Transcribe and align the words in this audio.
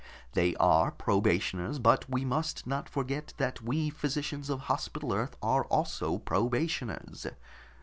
They 0.33 0.55
are 0.55 0.89
probationers, 0.91 1.77
but 1.77 2.09
we 2.09 2.25
must 2.25 2.65
not 2.65 2.89
forget 2.89 3.35
that 3.37 3.61
we 3.61 3.91
physicians 3.91 4.49
of 4.49 4.61
Hospital 4.61 5.13
Earth 5.13 5.37
are 5.43 5.65
also 5.65 6.17
probationers. 6.17 7.27